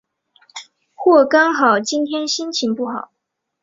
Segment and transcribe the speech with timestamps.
[0.95, 3.11] 或刚好今天心情不好？